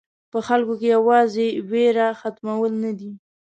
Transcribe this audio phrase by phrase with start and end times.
[0.31, 3.11] په خلکو کې یوازې وېره ختمول نه دي.